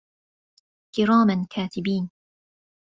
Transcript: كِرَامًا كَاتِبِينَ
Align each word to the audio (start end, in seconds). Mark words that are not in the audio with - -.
كِرَامًا 0.95 1.47
كَاتِبِينَ 1.49 2.11